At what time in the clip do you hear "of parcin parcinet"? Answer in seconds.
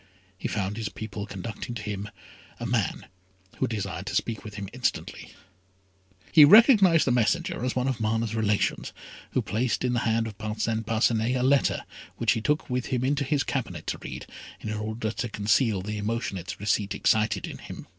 10.25-11.35